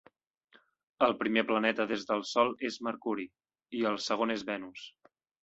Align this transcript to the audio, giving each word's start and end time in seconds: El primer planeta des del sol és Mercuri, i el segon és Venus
El 1.07 1.11
primer 1.19 1.43
planeta 1.51 1.85
des 1.91 2.07
del 2.13 2.23
sol 2.31 2.49
és 2.71 2.79
Mercuri, 2.89 3.27
i 3.81 3.85
el 3.93 4.01
segon 4.09 4.35
és 4.39 4.49
Venus 4.51 4.89